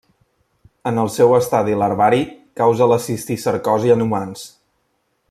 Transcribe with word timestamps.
En 0.91 1.01
el 1.01 1.11
seu 1.15 1.35
estadi 1.39 1.75
larvari, 1.81 2.23
causa 2.63 2.89
la 2.93 2.99
cisticercosi 3.07 3.97
en 3.97 4.03
humans. 4.07 4.49